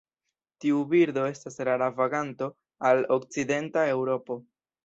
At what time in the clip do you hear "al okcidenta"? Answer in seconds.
2.91-3.89